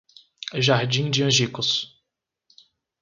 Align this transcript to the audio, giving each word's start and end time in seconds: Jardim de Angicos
Jardim 0.55 1.11
de 1.11 1.23
Angicos 1.23 1.95